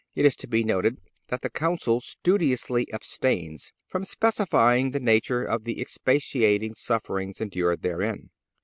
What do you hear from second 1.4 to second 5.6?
the Council studiously abstains from specifying the nature